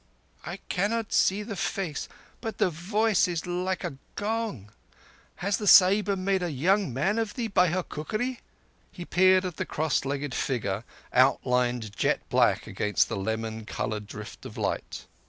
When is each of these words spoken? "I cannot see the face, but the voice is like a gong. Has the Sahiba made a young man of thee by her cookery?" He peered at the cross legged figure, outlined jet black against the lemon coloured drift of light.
"I 0.43 0.57
cannot 0.67 1.13
see 1.13 1.43
the 1.43 1.55
face, 1.55 2.09
but 2.41 2.57
the 2.57 2.71
voice 2.71 3.27
is 3.27 3.45
like 3.45 3.83
a 3.83 3.97
gong. 4.15 4.71
Has 5.35 5.57
the 5.57 5.67
Sahiba 5.67 6.15
made 6.17 6.41
a 6.41 6.49
young 6.51 6.91
man 6.91 7.19
of 7.19 7.35
thee 7.35 7.45
by 7.47 7.67
her 7.67 7.83
cookery?" 7.83 8.39
He 8.91 9.05
peered 9.05 9.45
at 9.45 9.57
the 9.57 9.63
cross 9.67 10.03
legged 10.03 10.33
figure, 10.33 10.85
outlined 11.13 11.95
jet 11.95 12.21
black 12.29 12.65
against 12.65 13.09
the 13.09 13.15
lemon 13.15 13.63
coloured 13.65 14.07
drift 14.07 14.43
of 14.43 14.57
light. 14.57 15.05